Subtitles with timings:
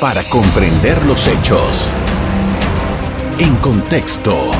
[0.00, 1.88] para comprender los hechos.
[3.38, 4.50] En contexto.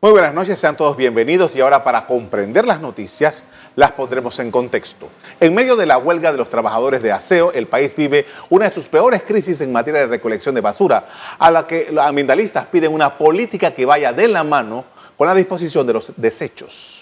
[0.00, 3.44] Muy buenas noches, sean todos bienvenidos y ahora para comprender las noticias
[3.74, 5.08] las pondremos en contexto.
[5.40, 8.74] En medio de la huelga de los trabajadores de aseo, el país vive una de
[8.74, 11.06] sus peores crisis en materia de recolección de basura,
[11.38, 14.84] a la que los ambientalistas piden una política que vaya de la mano
[15.16, 17.01] con la disposición de los desechos.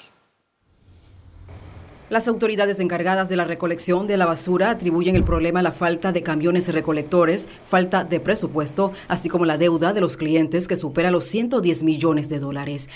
[2.11, 6.11] Las autoridades encargadas de la recolección de la basura atribuyen el problema a la falta
[6.11, 11.13] de camiones recolectores, falta de presupuesto, así como la deuda de los clientes que supera
[11.13, 12.89] los 110 millones de dólares.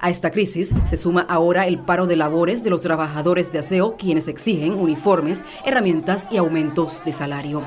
[0.00, 3.96] A esta crisis se suma ahora el paro de labores de los trabajadores de aseo,
[3.96, 7.62] quienes exigen uniformes, herramientas y aumentos de salario.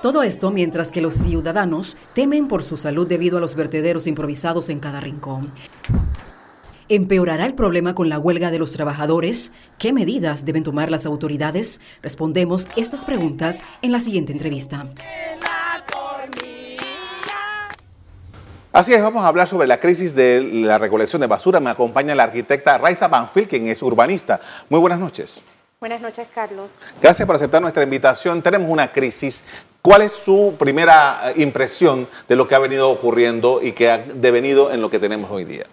[0.00, 4.68] Todo esto mientras que los ciudadanos temen por su salud debido a los vertederos improvisados
[4.68, 5.50] en cada rincón.
[6.88, 9.50] ¿Empeorará el problema con la huelga de los trabajadores?
[9.76, 11.80] ¿Qué medidas deben tomar las autoridades?
[12.00, 14.86] Respondemos estas preguntas en la siguiente entrevista.
[18.72, 21.58] Así es, vamos a hablar sobre la crisis de la recolección de basura.
[21.58, 24.38] Me acompaña la arquitecta Raiza Banfield, quien es urbanista.
[24.68, 25.40] Muy buenas noches.
[25.80, 26.74] Buenas noches, Carlos.
[27.02, 28.42] Gracias por aceptar nuestra invitación.
[28.42, 29.42] Tenemos una crisis.
[29.82, 34.72] ¿Cuál es su primera impresión de lo que ha venido ocurriendo y que ha devenido
[34.72, 35.64] en lo que tenemos hoy día?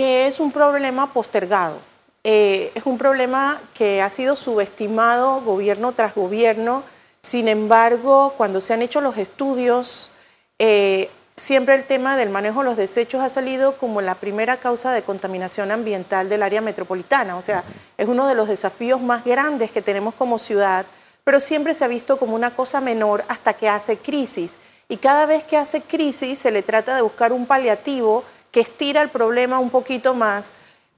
[0.00, 1.76] Que es un problema postergado.
[2.24, 6.84] Eh, es un problema que ha sido subestimado gobierno tras gobierno.
[7.20, 10.10] Sin embargo, cuando se han hecho los estudios,
[10.58, 14.90] eh, siempre el tema del manejo de los desechos ha salido como la primera causa
[14.90, 17.36] de contaminación ambiental del área metropolitana.
[17.36, 17.62] O sea,
[17.98, 20.86] es uno de los desafíos más grandes que tenemos como ciudad,
[21.24, 24.56] pero siempre se ha visto como una cosa menor hasta que hace crisis.
[24.88, 29.02] Y cada vez que hace crisis se le trata de buscar un paliativo que estira
[29.02, 30.50] el problema un poquito más,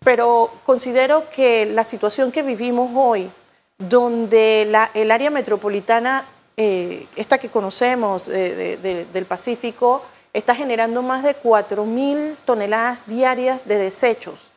[0.05, 3.31] pero considero que la situación que vivimos hoy,
[3.79, 4.63] donde
[4.95, 13.07] el área metropolitana, eh, esta que conocemos del Pacífico, está generando más de 4.000 toneladas
[13.07, 14.51] diarias de desechos,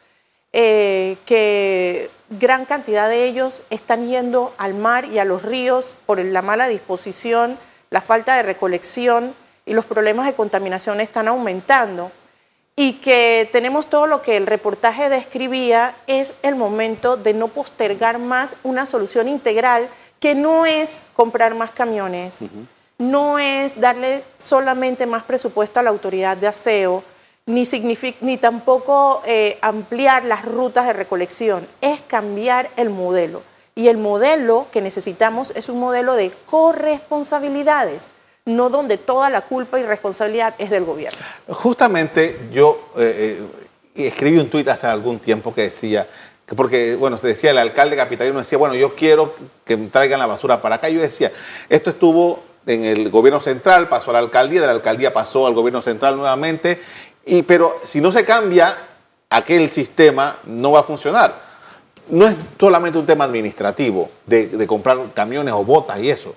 [0.54, 6.20] eh, que gran cantidad de ellos están yendo al mar y a los ríos por
[6.20, 7.58] la mala disposición,
[7.90, 12.12] la falta de recolección y los problemas de contaminación están aumentando
[12.76, 18.20] y que tenemos todo lo que el reportaje describía, es el momento de no postergar
[18.20, 22.40] más una solución integral que no es comprar más camiones,
[22.98, 27.04] no es darle solamente más presupuesto a la autoridad de aseo,
[27.46, 27.64] ni,
[28.22, 33.44] ni tampoco eh, ampliar las rutas de recolección, es cambiar el modelo.
[33.78, 38.10] Y el modelo que necesitamos es un modelo de corresponsabilidades
[38.46, 41.18] no donde toda la culpa y responsabilidad es del gobierno.
[41.48, 43.42] Justamente yo eh,
[43.96, 46.08] eh, escribí un tuit hace algún tiempo que decía,
[46.46, 49.34] que porque, bueno, se decía el alcalde capitalino, decía, bueno, yo quiero
[49.66, 50.90] que traigan la basura para acá.
[50.90, 51.32] Yo decía,
[51.70, 55.54] esto estuvo en el gobierno central, pasó a la alcaldía, de la alcaldía pasó al
[55.54, 56.80] gobierno central nuevamente,
[57.26, 58.78] y, pero si no se cambia
[59.32, 61.44] aquel sistema, no va a funcionar.
[62.10, 66.36] No es solamente un tema administrativo de, de comprar camiones o botas y eso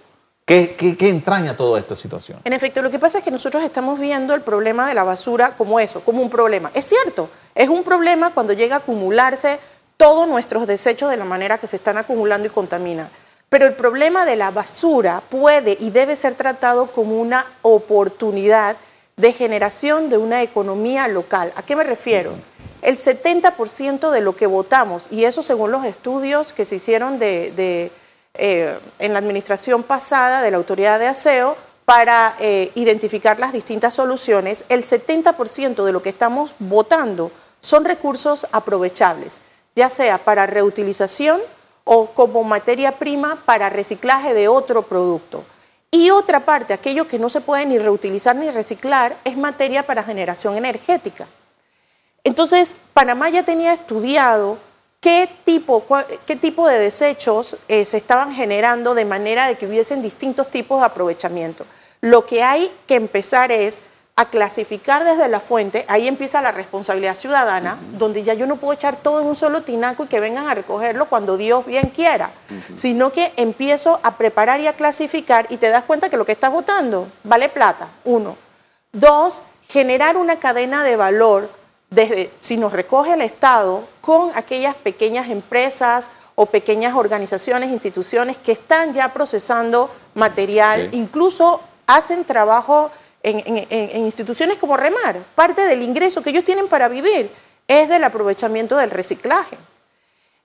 [0.48, 2.40] ¿Qué, entraña toda esta situación?
[2.42, 5.54] En efecto, lo que pasa es que nosotros estamos viendo el problema de la basura
[5.54, 6.70] como eso, como un problema.
[6.72, 9.60] Es cierto, es un problema cuando llega a acumularse
[9.98, 13.10] todos nuestros desechos de la manera que se están acumulando y contaminan.
[13.50, 18.78] Pero el problema de la basura puede y debe ser tratado como una oportunidad
[19.18, 21.52] de generación de una economía local.
[21.56, 22.32] ¿A qué me refiero?
[22.80, 27.90] El 70% de lo que votamos, y eso según los estudios que se hicieron de
[28.34, 33.94] eh, en la administración pasada de la autoridad de aseo para eh, identificar las distintas
[33.94, 39.40] soluciones, el 70% de lo que estamos votando son recursos aprovechables,
[39.74, 41.40] ya sea para reutilización
[41.84, 45.44] o como materia prima para reciclaje de otro producto.
[45.90, 50.04] Y otra parte, aquello que no se puede ni reutilizar ni reciclar, es materia para
[50.04, 51.26] generación energética.
[52.24, 54.58] Entonces, Panamá ya tenía estudiado
[55.00, 55.84] ¿Qué tipo,
[56.26, 60.80] qué tipo de desechos eh, se estaban generando de manera de que hubiesen distintos tipos
[60.80, 61.64] de aprovechamiento?
[62.00, 63.80] Lo que hay que empezar es
[64.16, 68.72] a clasificar desde la fuente, ahí empieza la responsabilidad ciudadana, donde ya yo no puedo
[68.72, 72.32] echar todo en un solo tinaco y que vengan a recogerlo cuando Dios bien quiera,
[72.74, 76.32] sino que empiezo a preparar y a clasificar y te das cuenta que lo que
[76.32, 78.36] estás votando vale plata, uno.
[78.90, 81.50] Dos, generar una cadena de valor
[81.90, 88.52] desde si nos recoge el Estado con aquellas pequeñas empresas o pequeñas organizaciones, instituciones que
[88.52, 92.90] están ya procesando material, incluso hacen trabajo
[93.22, 95.16] en, instituciones como Remar.
[95.34, 97.30] Parte del ingreso que ellos tienen para vivir
[97.66, 99.58] es del aprovechamiento del reciclaje.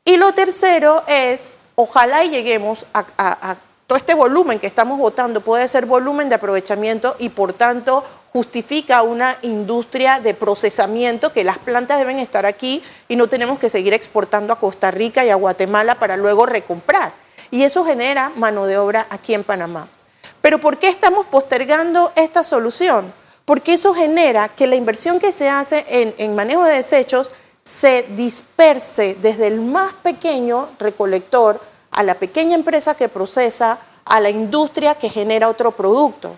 [0.06, 3.56] Y lo tercero es, ojalá y lleguemos a,
[3.86, 9.04] todo este volumen que estamos votando puede ser volumen de aprovechamiento y por tanto justifica
[9.04, 13.94] una industria de procesamiento que las plantas deben estar aquí y no tenemos que seguir
[13.94, 17.14] exportando a Costa Rica y a Guatemala para luego recomprar.
[17.52, 19.88] Y eso genera mano de obra aquí en Panamá.
[20.42, 23.14] Pero ¿por qué estamos postergando esta solución?
[23.46, 27.32] Porque eso genera que la inversión que se hace en, en manejo de desechos
[27.64, 34.32] se disperse desde el más pequeño recolector a la pequeña empresa que procesa, a la
[34.32, 36.36] industria que genera otro producto.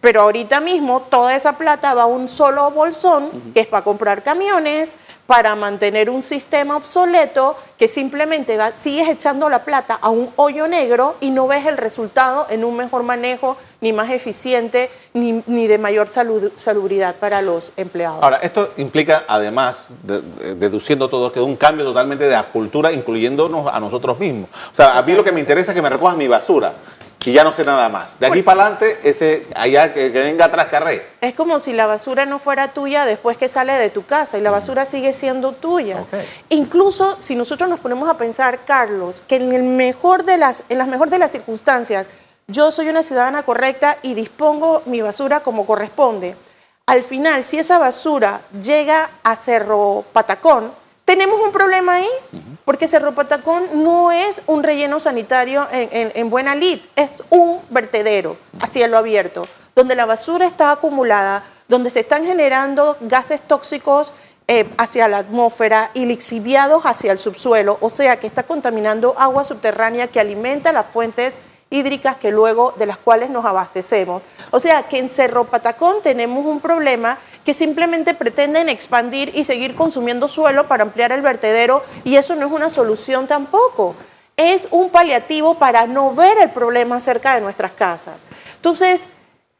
[0.00, 4.24] Pero ahorita mismo toda esa plata va a un solo bolsón, que es para comprar
[4.24, 4.96] camiones,
[5.26, 11.14] para mantener un sistema obsoleto, que simplemente sigues echando la plata a un hoyo negro
[11.20, 16.08] y no ves el resultado en un mejor manejo, ni más eficiente, ni, de mayor
[16.08, 18.22] salud, salubridad para los empleados.
[18.22, 23.72] Ahora, esto implica, además, deduciendo todo, que es un cambio totalmente de la cultura, incluyéndonos
[23.72, 24.50] a nosotros mismos.
[24.72, 26.74] O sea, a mí lo que me interesa es que me recojas mi basura
[27.24, 28.18] y ya no sé nada más.
[28.18, 31.06] De aquí para adelante, ese allá que, venga atrás carré.
[31.20, 34.40] Es como si la basura no fuera tuya después que sale de tu casa y
[34.40, 36.04] la basura sigue siendo tuya.
[36.48, 40.78] Incluso si nosotros nos ponemos a pensar, Carlos, que en el mejor de las en
[40.78, 42.06] las mejores de las circunstancias,
[42.48, 46.36] yo soy una ciudadana correcta y dispongo mi basura como corresponde.
[46.86, 50.72] Al final, si esa basura llega a Cerro Patacón,
[51.04, 52.08] tenemos un problema ahí,
[52.64, 58.66] porque Cerro Patacón no es un relleno sanitario en, buena lid, es un vertedero a
[58.66, 64.12] cielo abierto, donde la basura está acumulada, donde se están generando gases tóxicos
[64.48, 69.44] eh, hacia la atmósfera y lixiviados hacia el subsuelo, o sea que está contaminando agua
[69.44, 71.38] subterránea que alimenta las fuentes
[71.72, 74.22] hídricas que luego de las cuales nos abastecemos.
[74.50, 79.74] O sea que en Cerro Patacón tenemos un problema que simplemente pretenden expandir y seguir
[79.74, 83.96] consumiendo suelo para ampliar el vertedero y eso no es una solución tampoco.
[84.36, 88.14] Es un paliativo para no ver el problema cerca de nuestras casas.
[88.56, 89.06] Entonces,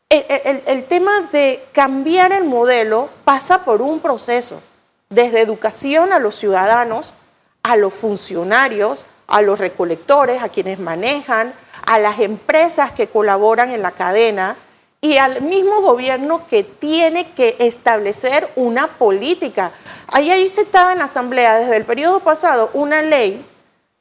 [0.09, 4.63] el, el tema de cambiar el modelo pasa por un proceso,
[5.09, 7.15] desde educación a los ciudadanos,
[7.63, 11.55] a los funcionarios, a los recolectores, a quienes manejan,
[11.87, 14.57] a las empresas que colaboran en la cadena
[15.01, 19.73] y al mismo gobierno que tiene que establecer una política.
[20.09, 23.45] Ahí se estaba en la Asamblea desde el periodo pasado una ley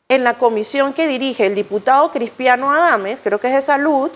[0.09, 4.11] en la comisión que dirige el diputado Cristiano Adames, creo que es de salud,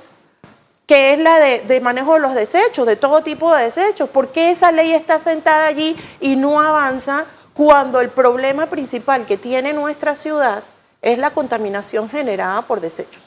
[0.85, 4.09] que es la de, de, manejo de los desechos, de todo tipo de desechos.
[4.09, 9.37] ¿Por qué esa ley está sentada allí y no avanza cuando el problema principal que
[9.37, 10.65] tiene nuestra ciudad
[11.05, 13.21] es la contaminación generada por desechos?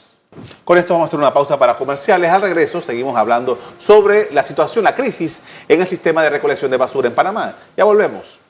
[0.65, 2.29] Con esto vamos a hacer una pausa para comerciales.
[2.29, 6.77] Al regreso seguimos hablando sobre la situación, la crisis en el sistema de recolección de
[6.77, 7.55] basura en Panamá.
[7.77, 8.41] Ya volvemos.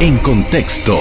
[0.00, 0.98] En contexto.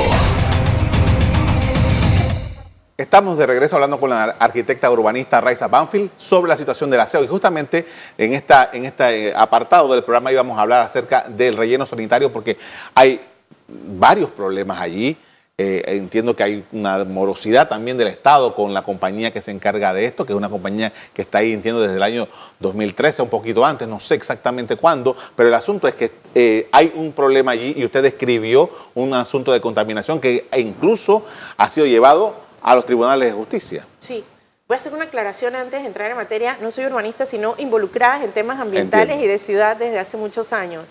[2.96, 7.24] Estamos de regreso hablando con la arquitecta urbanista Raiza Banfield sobre la situación del aseo
[7.24, 7.88] y justamente
[8.18, 12.58] en, esta, en este apartado del programa íbamos a hablar acerca del relleno sanitario porque
[12.94, 13.22] hay
[13.68, 15.18] varios problemas allí
[15.62, 19.92] eh, entiendo que hay una morosidad también del Estado con la compañía que se encarga
[19.94, 22.30] de esto, que es una compañía que está ahí, entiendo, desde el año
[22.62, 26.94] 2013, un poquito antes, no sé exactamente cuándo, pero el asunto es que eh, hay
[26.96, 31.26] un problema allí y usted describió un asunto de contaminación que incluso
[31.58, 33.86] ha sido llevado a los tribunales de justicia.
[34.00, 34.24] Sí.
[34.66, 36.58] Voy a hacer una aclaración antes de entrar en materia.
[36.62, 40.86] No soy urbanista, sino involucrada en temas ambientales y de ciudad desde hace muchos años,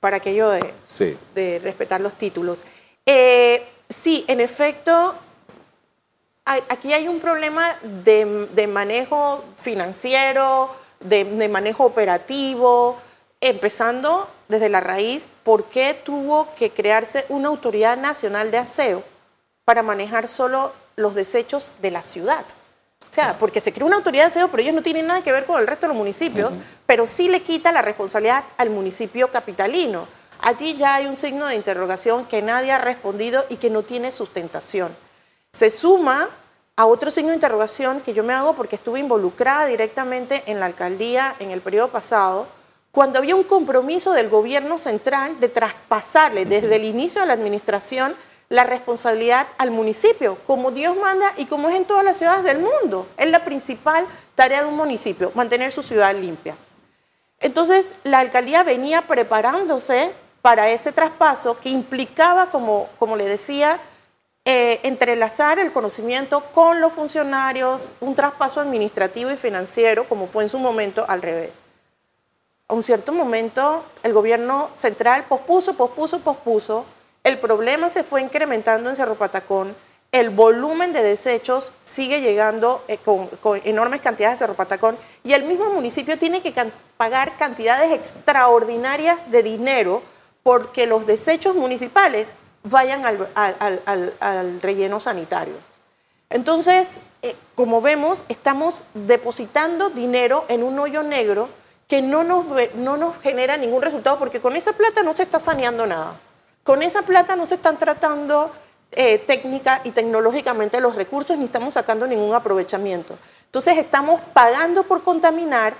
[0.00, 0.72] para aquello de,
[1.34, 2.64] de respetar los títulos.
[3.04, 5.14] Eh, Sí, en efecto,
[6.44, 12.96] aquí hay un problema de, manejo financiero, de, manejo operativo,
[13.40, 19.02] empezando desde la raíz, ¿por qué tuvo que crearse una autoridad nacional de aseo
[19.64, 22.44] para manejar solo los desechos de la ciudad?
[23.10, 25.30] O sea, porque se creó una autoridad de aseo, pero ellos no tienen nada que
[25.30, 29.30] ver con el resto de los municipios, pero sí le quita la responsabilidad al municipio
[29.30, 30.08] capitalino.
[30.46, 34.12] Allí ya hay un signo de interrogación que nadie ha respondido y que no tiene
[34.12, 34.94] sustentación.
[35.54, 36.28] Se suma
[36.76, 40.66] a otro signo de interrogación que yo me hago porque estuve involucrada directamente en la
[40.66, 42.46] alcaldía en el periodo pasado,
[42.92, 48.14] cuando había un compromiso del gobierno central de traspasarle desde el inicio de la administración
[48.50, 52.58] la responsabilidad al municipio, como Dios manda y como es en todas las ciudades del
[52.58, 53.06] mundo.
[53.16, 56.54] Es la principal tarea de un municipio, mantener su ciudad limpia.
[57.40, 60.12] Entonces, la alcaldía venía preparándose
[60.44, 63.80] para este traspaso que implicaba, como, como le decía,
[64.44, 70.50] eh, entrelazar el conocimiento con los funcionarios, un traspaso administrativo y financiero, como fue en
[70.50, 71.50] su momento al revés.
[72.68, 76.84] A un cierto momento, el gobierno central pospuso, pospuso, pospuso.
[77.22, 79.74] El problema se fue incrementando en Cerro Patacón.
[80.12, 83.30] el volumen de desechos sigue llegando eh, con,
[83.64, 86.52] enormes cantidades de Cerro Patacón y el mismo municipio tiene que
[86.98, 90.02] pagar cantidades extraordinarias de dinero
[90.44, 92.32] porque los desechos municipales
[92.62, 95.54] vayan al, relleno sanitario.
[96.30, 96.90] Entonces,
[97.22, 101.48] eh, como vemos, estamos depositando dinero en un hoyo negro
[101.88, 105.40] que no nos, no nos genera ningún resultado porque con esa plata no se está
[105.40, 106.20] saneando nada.
[106.62, 108.52] Con esa plata no se están tratando
[108.92, 113.18] eh, técnica y tecnológicamente los recursos ni estamos sacando ningún aprovechamiento.
[113.46, 115.74] Entonces estamos pagando por contaminar,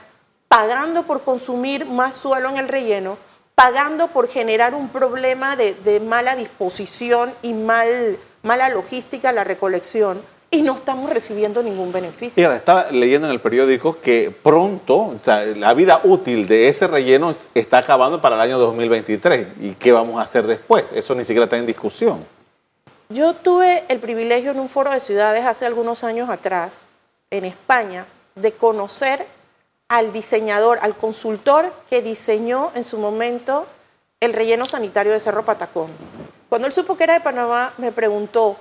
[0.49, 3.19] pagando por consumir más suelo en el relleno,
[3.55, 10.63] pagando por generar un problema de, mala disposición y mal, mala logística la recolección y
[10.63, 12.41] no estamos recibiendo ningún beneficio.
[12.43, 16.87] Mira, estaba leyendo en el periódico que pronto, o sea, la vida útil de ese
[16.87, 19.49] relleno está acabando para el año 2023.
[19.61, 20.93] ¿Y qué vamos a hacer después?
[20.93, 22.25] Eso ni siquiera está en discusión.
[23.09, 26.87] Yo tuve el privilegio en un foro de ciudades hace algunos años atrás,
[27.31, 28.07] en España,
[28.37, 29.27] de conocer
[29.97, 33.67] al diseñador, al consultor que diseñó en su momento
[34.21, 35.91] el relleno sanitario de Cerro Patacón.
[36.49, 38.57] Cuando él supo que era de Panamá, me preguntó,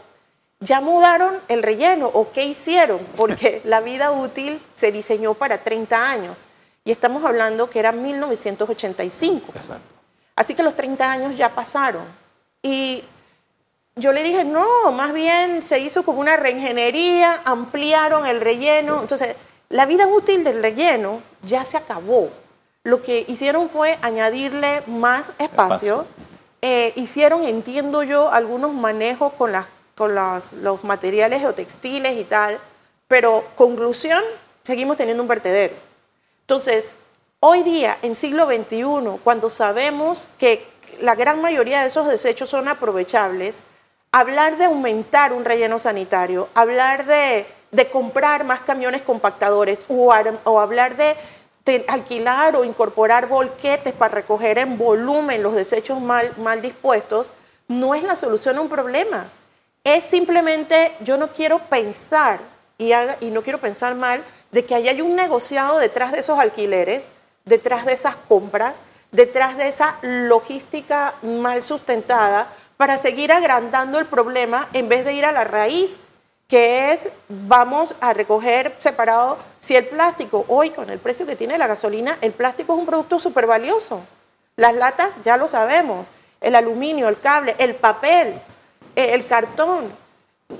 [0.60, 3.00] ¿ya mudaron el relleno o qué hicieron?
[3.16, 6.40] Porque la vida útil se diseñó para 30 años
[6.86, 9.54] y estamos hablando que era 1985.
[9.56, 9.96] Exacto.
[10.36, 12.04] Así que los 30 años ya pasaron.
[12.62, 13.04] Y
[13.96, 19.02] yo le dije, no, más bien se hizo como una reingeniería, ampliaron el relleno.
[19.02, 19.36] Entonces,
[19.74, 22.30] la vida útil del relleno ya se acabó.
[22.84, 26.06] Lo que hicieron fue añadirle más espacio.
[26.62, 29.66] Eh, hicieron, entiendo yo, algunos manejos con, las,
[29.96, 32.60] con los materiales geotextiles y tal.
[33.08, 34.22] Pero, conclusión,
[34.62, 35.74] seguimos teniendo un vertedero.
[36.42, 36.94] Entonces,
[37.40, 40.68] hoy día, en siglo XXI, cuando sabemos que
[41.02, 43.58] la gran mayoría de esos desechos son aprovechables,
[44.12, 47.48] hablar de aumentar un relleno sanitario, hablar de,
[47.90, 50.14] comprar más camiones compactadores o,
[50.60, 51.16] hablar de,
[51.88, 57.32] alquilar o incorporar volquetes para recoger en volumen los desechos mal, mal dispuestos,
[57.68, 59.30] no es la solución a un problema.
[59.84, 62.40] Es simplemente, yo no quiero pensar,
[62.78, 67.10] y, y no quiero pensar mal, de que hay un negociado detrás de esos alquileres,
[67.44, 74.68] detrás de esas compras, detrás de esa logística mal sustentada, para seguir agrandando el problema
[74.74, 75.98] en vez de ir a la raíz,
[76.48, 79.38] que es vamos a recoger separado.
[79.60, 82.86] Si el plástico, hoy con el precio que tiene la gasolina, el plástico es un
[82.86, 84.02] producto súper valioso.
[84.56, 86.10] Las latas ya lo sabemos,
[86.42, 88.34] el aluminio, el cable, el papel,
[88.96, 89.92] eh, el cartón.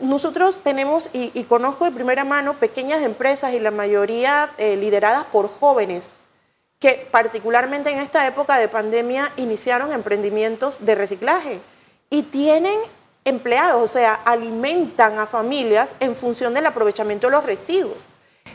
[0.02, 5.50] Nosotros tenemos, y, conozco de primera mano, pequeñas empresas y la mayoría eh, lideradas por
[5.60, 6.20] jóvenes
[6.84, 11.62] que particularmente en esta época de pandemia iniciaron emprendimientos de reciclaje
[12.10, 12.78] y tienen
[13.26, 17.98] empleados, o sea, alimentan a familias en función del aprovechamiento de los residuos,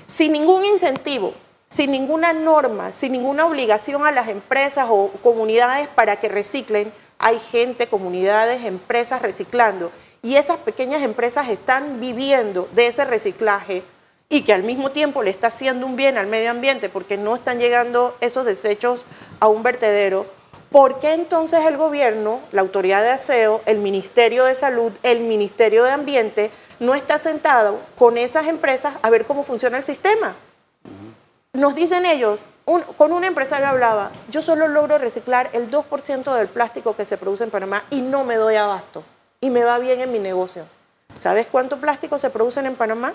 [0.06, 1.34] sin ningún incentivo,
[1.68, 6.92] sin ninguna norma, sin ninguna obligación a las empresas o comunidades para que reciclen.
[7.18, 9.90] Hay gente, comunidades, empresas reciclando
[10.22, 13.82] y esas pequeñas empresas están viviendo de ese reciclaje
[14.28, 17.34] y que al mismo tiempo le está haciendo un bien al medio ambiente porque no
[17.34, 19.06] están llegando esos desechos
[19.40, 20.26] a un vertedero
[20.70, 25.82] ¿Por qué entonces el gobierno, la autoridad de aseo, el Ministerio de Salud, el Ministerio
[25.84, 30.36] de Ambiente no está sentado con esas empresas a ver cómo funciona el sistema?
[31.54, 32.40] Nos dicen ellos,
[32.98, 37.44] con un empresario hablaba, yo solo logro reciclar el 2% del plástico que se produce
[37.44, 39.02] en Panamá y no me doy abasto
[39.40, 40.64] y me va bien en mi negocio.
[41.18, 43.14] ¿Sabes cuánto plástico se produce en Panamá?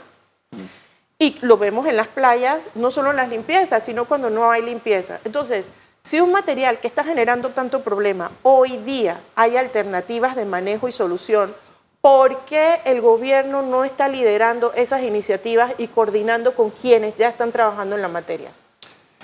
[1.19, 4.63] Y lo vemos en las playas, no solo en las limpiezas, sino cuando no hay
[4.63, 5.19] limpieza.
[5.23, 5.67] Entonces,
[6.03, 10.91] si un material que está generando tanto problema, hoy día hay alternativas de manejo y
[10.91, 11.55] solución,
[12.01, 17.51] ¿por qué el gobierno no está liderando esas iniciativas y coordinando con quienes ya están
[17.51, 18.51] trabajando en la materia?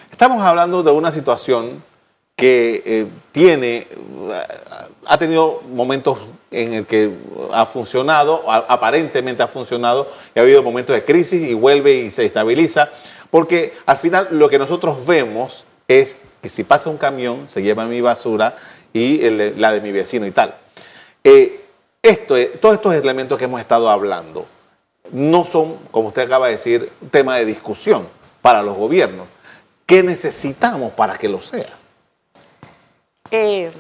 [0.10, 1.84] Estamos hablando de una situación
[2.38, 3.86] que eh, tiene,
[5.06, 6.18] ha tenido momentos
[6.50, 7.12] en el que
[7.52, 12.26] ha funcionado, aparentemente ha funcionado, y ha habido momentos de crisis y vuelve y se
[12.26, 12.90] estabiliza,
[13.30, 17.86] porque al final lo que nosotros vemos es que si pasa un camión se lleva
[17.86, 18.56] mi basura
[18.94, 20.56] y la de mi vecino y tal.
[21.24, 21.66] Eh,
[22.02, 24.46] esto, todos estos elementos que hemos estado hablando
[25.12, 28.08] no son, como usted acaba de decir, tema de discusión
[28.42, 29.28] para los gobiernos.
[29.86, 31.66] ¿Qué necesitamos para que lo sea?
[33.32, 33.72] Eh,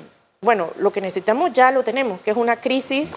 [0.41, 3.15] bueno, lo que necesitamos ya lo tenemos, que es una crisis.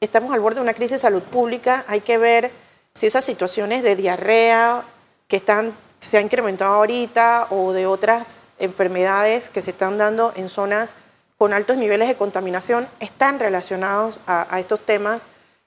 [0.00, 1.84] Estamos al borde de una crisis de salud pública.
[1.86, 2.50] Hay que ver
[2.94, 4.84] si esas situaciones de diarrea
[5.28, 10.48] que están se ha incrementado ahorita o de otras enfermedades que se están dando en
[10.48, 10.92] zonas
[11.38, 15.22] con altos niveles de contaminación están relacionados a, estos temas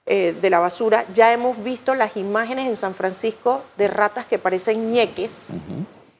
[0.06, 1.04] eh, de la basura.
[1.12, 5.48] Ya hemos visto las imágenes en San Francisco de ratas que parecen ñeques.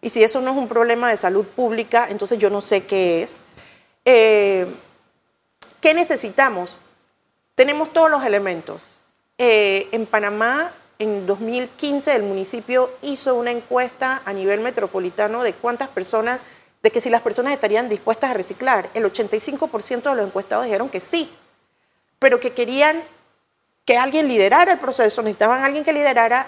[0.02, 3.22] Y si eso no es un problema de salud pública, entonces yo no sé qué
[3.22, 3.36] es.
[4.04, 4.66] Eh,
[5.80, 6.76] ¿Qué necesitamos?
[7.54, 8.98] Tenemos todos los elementos.
[9.38, 15.88] Eh, en Panamá, en 2015, el municipio hizo una encuesta a nivel metropolitano de cuántas
[15.88, 16.42] personas,
[16.82, 18.90] de que si las personas estarían dispuestas a reciclar.
[18.94, 21.30] El 85% de los encuestados dijeron que sí,
[22.18, 23.02] pero que querían
[23.84, 26.46] que alguien liderara el proceso, necesitaban alguien que liderara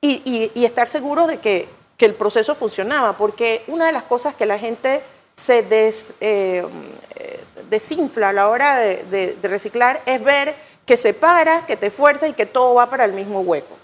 [0.00, 4.56] y, estar seguros de que, el proceso funcionaba, porque una de las cosas que la
[4.56, 5.02] gente
[5.34, 5.66] se
[6.20, 6.64] eh,
[7.68, 10.54] desinfla a la hora de, reciclar es ver
[10.86, 13.77] que se para, que te esfuerza y que todo va para el mismo hueco.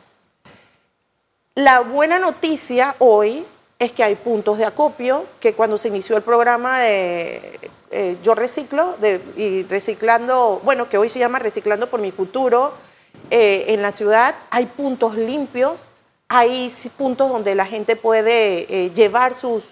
[1.57, 3.47] La buena noticia hoy
[3.79, 8.35] es que hay puntos de acopio, que cuando se inició el programa de eh, Yo
[8.35, 8.97] Reciclo,
[9.37, 12.73] y reciclando, bueno, que hoy se llama Reciclando por mi Futuro,
[13.31, 15.85] eh, en la ciudad hay puntos limpios,
[16.29, 19.65] hay puntos donde la gente puede eh, llevar sus,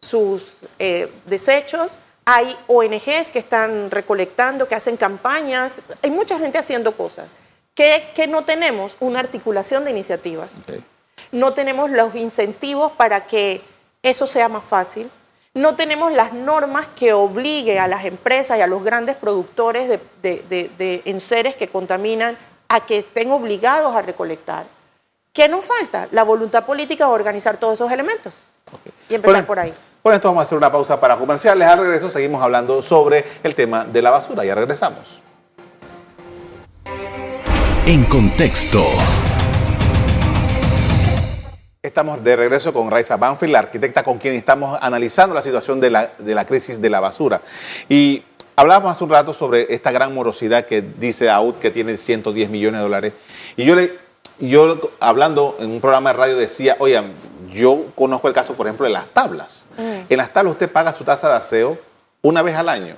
[0.00, 1.90] sus, eh, desechos,
[2.24, 5.72] hay ONGs que están recolectando, que hacen campañas,
[6.02, 7.26] hay mucha gente haciendo cosas.
[7.74, 8.96] Que no tenemos?
[9.00, 10.56] Una articulación de iniciativas.
[11.32, 13.62] No tenemos los incentivos para que
[14.02, 15.10] eso sea más fácil.
[15.54, 20.00] No tenemos las normas que obligue a las empresas y a los grandes productores de,
[20.22, 22.36] de, de enseres que contaminan
[22.68, 24.66] a que estén obligados a recolectar.
[25.32, 26.08] ¿Qué nos falta?
[26.12, 28.50] La voluntad política de organizar todos esos elementos.
[29.08, 29.72] Y empezar por ahí.
[30.02, 31.66] Bueno, esto vamos a hacer una pausa para comerciales.
[31.66, 34.44] Al regreso seguimos hablando sobre el tema de la basura.
[34.44, 35.20] Ya regresamos.
[37.86, 38.82] En contexto.
[41.82, 45.90] Estamos de regreso con Raiza Banfield, la arquitecta con quien estamos analizando la situación de
[45.90, 47.42] la, de la crisis de la basura.
[47.88, 48.22] Y
[48.56, 52.78] Hablábamos hace un rato sobre esta gran morosidad que dice AUD que tiene 110 millones
[52.80, 53.12] de dólares.
[53.56, 53.98] Y yo, le,
[54.38, 57.12] yo hablando en un programa de radio decía, oigan,
[57.52, 59.66] yo conozco el caso, por ejemplo, de las tablas.
[59.76, 60.06] Mm.
[60.08, 61.78] En las tablas usted paga su tasa de aseo
[62.22, 62.94] una vez al año.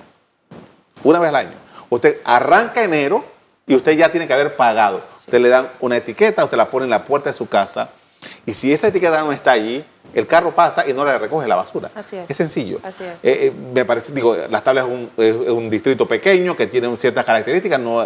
[1.03, 1.53] Una vez al año.
[1.89, 3.36] Usted arranca enero
[3.67, 5.01] y usted ya tiene que haber pagado.
[5.19, 7.89] Usted le dan una etiqueta, usted la pone en la puerta de su casa.
[8.45, 11.57] Y si esa etiqueta no está allí, el carro pasa y no le recoge la
[11.57, 11.91] basura.
[11.93, 12.29] Así es.
[12.29, 12.79] es sencillo.
[12.81, 13.13] Así es.
[13.21, 17.79] Eh, eh, me parece, digo, Las Tablas es un, distrito pequeño que tiene ciertas características,
[17.79, 18.05] no,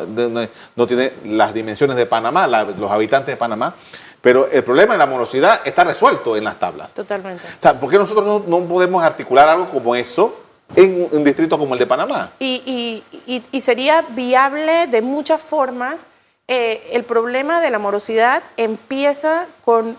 [0.76, 3.76] no, tiene las dimensiones de Panamá, los habitantes de Panamá.
[4.22, 6.94] Pero el problema de la morosidad está resuelto en las tablas.
[6.94, 7.44] Totalmente.
[7.44, 10.36] O sea, ¿por qué nosotros no, podemos articular algo como eso
[10.76, 12.32] en un distrito como el de Panamá?
[12.40, 16.06] Y, y, sería viable de muchas formas.
[16.48, 19.98] Eh, el problema de la morosidad empieza con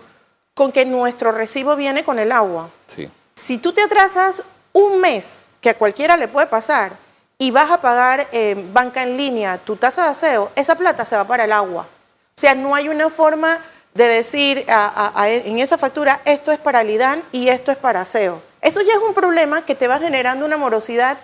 [0.53, 2.69] con que nuestro recibo viene con el agua.
[2.87, 3.09] Sí.
[3.35, 6.97] Si tú te atrasas un mes, que a cualquiera le puede pasar,
[7.37, 11.15] y vas a pagar en banca en línea tu tasa de aseo, esa plata se
[11.15, 11.87] va para el agua.
[12.35, 13.59] O sea, no hay una forma
[13.93, 18.41] de decir en esa factura esto es para Lidán y esto es para aseo.
[18.63, 21.17] Eso ya es un problema que te va generando una morosidad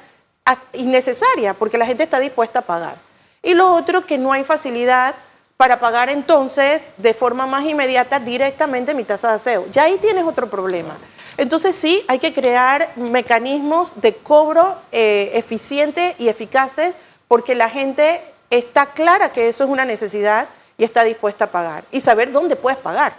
[0.74, 2.96] innecesaria porque la gente está dispuesta a pagar.
[3.42, 5.16] Y lo otro, que no hay facilidad
[5.56, 9.68] para pagar entonces de forma más inmediata directamente mi tasa de aseo.
[9.72, 10.98] Ya ahí tienes otro problema.
[11.38, 16.94] Entonces sí, hay que crear mecanismos de cobro eh, eficientes y eficaces
[17.30, 21.84] porque la gente está clara que eso es una necesidad y está dispuesta a pagar
[21.92, 23.14] y saber dónde puedes pagar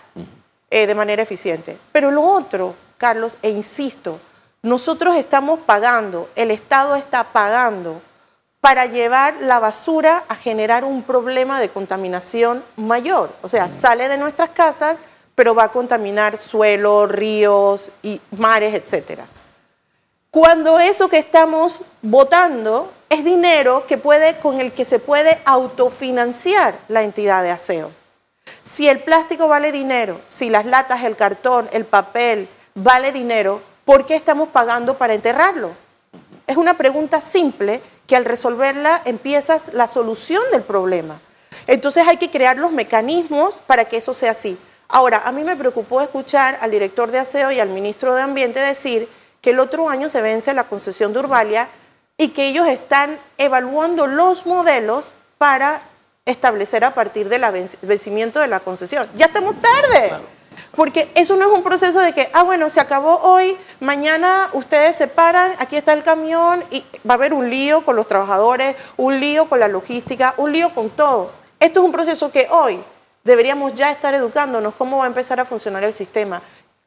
[0.71, 1.79] eh, de manera eficiente.
[1.93, 4.21] Pero lo otro, Carlos, e insisto,
[4.61, 8.03] nosotros estamos pagando, el Estado está pagando
[8.61, 13.33] para llevar la basura a generar un problema de contaminación mayor.
[13.41, 14.99] O sea, sale de nuestras casas,
[15.35, 19.21] pero va a contaminar suelos, ríos y mares, etc.
[20.31, 26.79] Cuando eso que estamos votando es dinero que puede, con el que se puede autofinanciar
[26.89, 27.93] la entidad de aseo.
[28.63, 32.51] Si el plástico vale dinero, si las latas, el cartón, el papel
[32.83, 35.73] vale dinero, ¿por qué estamos pagando para enterrarlo?
[36.47, 41.21] Es una pregunta simple que al resolverla empiezas la solución del problema.
[41.67, 44.59] Entonces hay que crear los mecanismos para que eso sea así.
[44.89, 48.59] Ahora, a mí me preocupó escuchar al director de aseo y al ministro de Ambiente
[48.59, 49.09] decir
[49.41, 51.69] que el otro año se vence la concesión de Urbalia
[52.17, 55.83] y que ellos están evaluando los modelos para
[56.27, 57.45] establecer a partir del
[57.83, 59.07] vencimiento de la concesión.
[59.15, 60.21] Ya estamos tarde.
[60.81, 64.97] Porque eso no es un proceso de que, ah, bueno, se acabó hoy, mañana ustedes
[64.97, 68.77] se paran, aquí está el camión y va a haber un lío con los trabajadores,
[68.97, 71.33] un lío con la logística, un lío con todo.
[71.59, 72.83] Esto es un proceso que hoy
[73.25, 76.41] deberíamos ya estar educándonos cómo va a empezar a funcionar el sistema,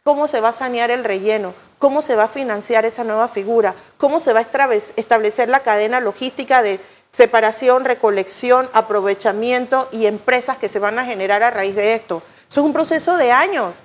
[0.04, 3.76] cómo se va a sanear el relleno, cómo se va a financiar esa nueva figura,
[3.98, 6.80] cómo se va a establecer la cadena logística de
[7.12, 12.24] separación, recolección, aprovechamiento y empresas que se van a generar a raíz de esto.
[12.54, 13.78] Eso es un proceso de años.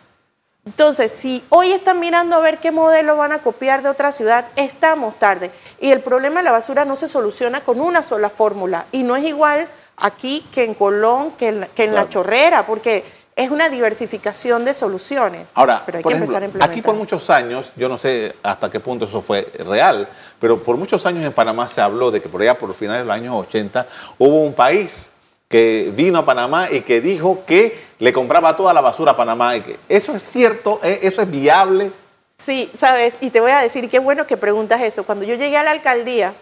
[0.67, 4.45] Entonces, si hoy están mirando a ver qué modelo van a copiar de otra ciudad,
[4.57, 5.51] estamos tarde.
[5.81, 8.85] Y el problema de la basura no se soluciona con una sola fórmula.
[8.93, 13.71] Y no es igual aquí que en Colón, que en, la, Chorrera, porque es una
[13.71, 15.49] diversificación de soluciones.
[15.55, 16.65] Ahora, pero hay que empezar a.
[16.67, 20.07] Aquí por muchos años, yo no sé hasta qué punto eso fue real,
[20.39, 23.07] pero por muchos años en Panamá se habló de que por allá por finales de
[23.07, 23.87] los años 80
[24.19, 25.11] hubo un país
[25.49, 29.57] que vino a Panamá y que dijo que le compraba toda la basura a Panamá.
[29.57, 30.81] Y que ¿Eso es cierto?
[30.83, 31.91] ¿E-, ¿Eso es viable?
[32.37, 35.05] Sí, sabes, y te voy a decir, qué bueno que preguntas eso.
[35.05, 36.35] Cuando yo llegué a la alcaldía,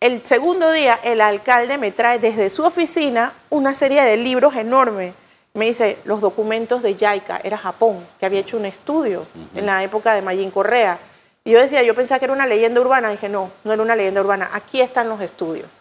[0.00, 5.14] el segundo día el alcalde me trae desde su oficina una serie de libros enormes
[5.52, 9.82] me dice los documentos de JICA, era Japón, que había hecho un estudio en la
[9.82, 10.98] época de Mayín Correa.
[11.44, 13.96] Y yo decía, yo pensaba que era una leyenda urbana, dije, no, no era una
[13.96, 15.72] leyenda urbana, aquí están los estudios.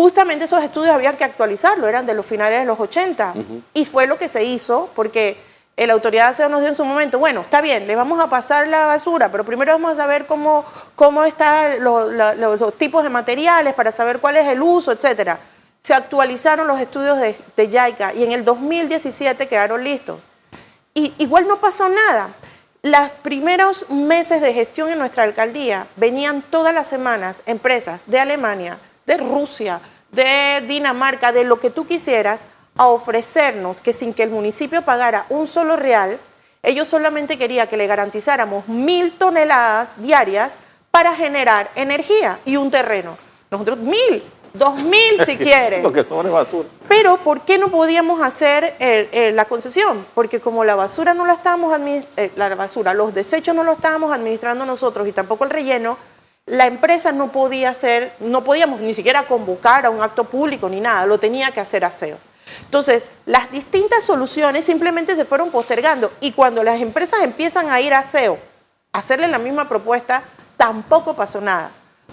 [0.00, 3.34] Justamente esos estudios habían que actualizarlo, eran de los finales de los 80,
[3.74, 5.36] y fue lo que se hizo, porque
[5.76, 8.30] la autoridad de aseo nos dio en su momento, bueno, está bien, le vamos a
[8.30, 10.64] pasar la basura, pero primero vamos a saber cómo,
[10.96, 15.38] cómo están los, los tipos de materiales para saber cuál es el uso, etcétera
[15.82, 20.20] se actualizaron los estudios de, de JICA y en el 2017 quedaron listos.
[20.94, 22.30] Y igual no pasó nada.
[22.82, 28.78] Los primeros meses de gestión en nuestra alcaldía venían todas las semanas empresas de Alemania,
[29.10, 29.80] de Rusia,
[30.12, 32.44] de Dinamarca, de lo que tú quisieras,
[32.76, 36.20] a ofrecernos que sin que el municipio pagara un solo real,
[36.62, 40.54] ellos solamente querían que le garantizáramos mil toneladas diarias
[40.92, 43.18] para generar energía y un terreno.
[43.50, 45.82] Nosotros mil, Dos mil si quiere.
[45.82, 46.68] Lo que sobre basura.
[46.88, 48.74] Pero ¿por qué no podíamos hacer
[49.32, 50.06] la concesión?
[50.14, 51.72] Porque como la basura no la estábamos
[52.16, 55.96] eh, la basura, los desechos no los estábamos administrando nosotros y tampoco el relleno,
[56.46, 60.80] la empresa no podía hacer, no podíamos ni siquiera convocar a un acto público ni
[60.80, 62.18] nada, lo tenía que hacer aseo.
[62.64, 67.94] Entonces, las distintas soluciones simplemente se fueron postergando y cuando las empresas empiezan a ir
[67.94, 68.38] a aseo,
[68.92, 70.24] hacerle la misma propuesta,
[70.56, 71.70] tampoco pasó nada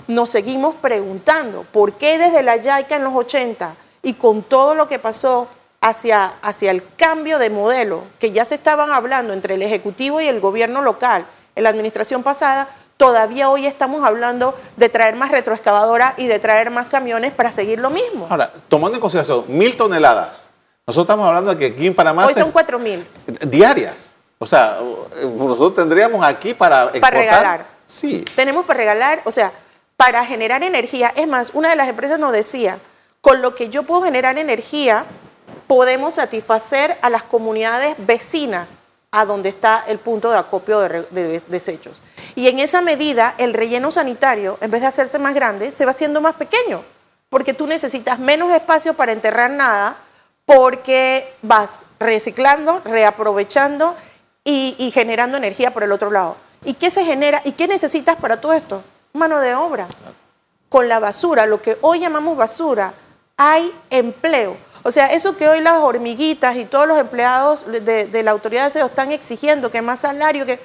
[0.08, 4.88] nos seguimos preguntando por qué desde la YAICA en los 80 y con todo lo
[4.88, 5.48] que pasó
[5.82, 10.28] hacia, hacia el cambio de modelo que ya se estaban hablando entre el Ejecutivo y
[10.28, 16.16] el gobierno local en la administración pasada, todavía hoy estamos hablando de traer más retroexcavadora
[16.18, 18.28] y de traer más camiones para seguir lo mismo.
[18.30, 20.50] Ahora, tomando en consideración mil toneladas,
[20.86, 22.26] nosotros estamos hablando de que aquí en Panamá...
[22.26, 23.08] Hoy son cuatro mil.
[23.46, 24.16] Diarias.
[24.40, 24.80] O sea,
[25.24, 27.02] nosotros tendríamos aquí para exportar...
[27.02, 27.66] Para regalar.
[27.86, 28.26] Sí.
[28.36, 29.52] Tenemos para regalar, o sea,
[29.96, 31.12] para generar energía.
[31.16, 32.80] Es más, una de las empresas nos decía,
[33.22, 35.06] con lo que yo puedo generar energía,
[35.68, 38.80] podemos satisfacer a las comunidades vecinas
[39.12, 42.02] a donde está el punto de acopio de, desechos.
[42.36, 45.92] Y en esa medida, el relleno sanitario, en vez de hacerse más grande, se va
[45.92, 46.84] haciendo más pequeño,
[47.30, 49.98] porque tú necesitas menos espacio para enterrar nada,
[50.46, 53.96] porque vas reciclando, reaprovechando
[54.44, 56.38] y, y generando energía por el otro lado.
[56.64, 57.42] ¿Y qué se genera?
[57.44, 58.84] ¿Y qué necesitas para todo esto?
[59.18, 59.88] mano de obra.
[60.70, 62.94] Con la basura, lo que hoy llamamos basura,
[63.36, 64.58] hay empleo.
[64.88, 68.68] O sea, eso que hoy las hormiguitas y todos los empleados de, la autoridad de
[68.68, 70.62] aseo están exigiendo, que más salario, que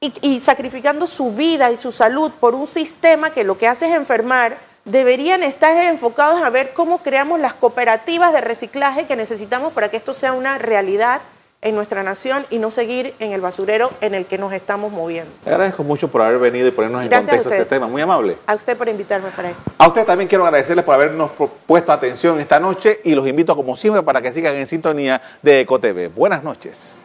[0.00, 3.88] y, y, sacrificando su vida y su salud por un sistema que lo que hace
[3.88, 9.72] es enfermar, deberían estar enfocados a ver cómo creamos las cooperativas de reciclaje que necesitamos
[9.72, 11.20] para que esto sea una realidad
[11.60, 15.30] en nuestra nación y no seguir en el basurero en el que nos estamos moviendo.
[15.44, 17.88] Le agradezco mucho por haber venido y ponernos en contexto este tema.
[17.88, 18.36] Muy amable.
[18.46, 19.62] A usted por invitarme para esto.
[19.76, 21.30] A usted también quiero agradecerles por habernos
[21.66, 25.60] puesto atención esta noche y los invito como siempre para que sigan en sintonía de
[25.60, 26.14] EcoTV.
[26.14, 27.02] Buenas noches.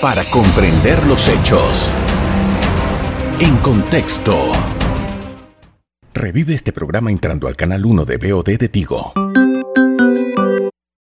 [0.00, 1.90] Para comprender los hechos.
[3.38, 4.52] En contexto.
[6.14, 9.12] Revive este programa entrando al canal 1 de BOD de Tigo.